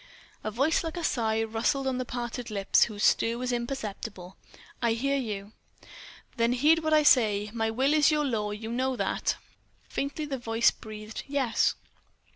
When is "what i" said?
6.79-7.03